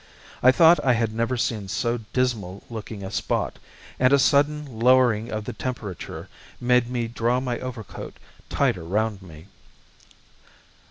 I 0.41 0.51
thought 0.51 0.83
I 0.83 0.93
had 0.93 1.13
never 1.13 1.37
seen 1.37 1.67
so 1.67 1.99
dismal 2.11 2.63
looking 2.71 3.03
a 3.03 3.11
spot, 3.11 3.59
and 3.99 4.11
a 4.11 4.17
sudden 4.17 4.79
lowering 4.79 5.31
of 5.31 5.45
the 5.45 5.53
temperature 5.53 6.27
made 6.59 6.89
me 6.89 7.07
draw 7.07 7.39
my 7.39 7.59
overcoat 7.59 8.17
tighter 8.49 8.83
round 8.83 9.21
me. 9.21 9.45